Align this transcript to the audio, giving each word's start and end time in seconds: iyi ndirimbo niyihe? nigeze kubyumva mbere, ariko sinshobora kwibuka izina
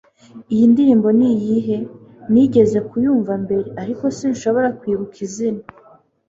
iyi 0.53 0.65
ndirimbo 0.71 1.07
niyihe? 1.17 1.77
nigeze 2.31 2.77
kubyumva 2.87 3.33
mbere, 3.43 3.63
ariko 3.81 4.03
sinshobora 4.17 4.67
kwibuka 4.79 5.17
izina 5.27 5.63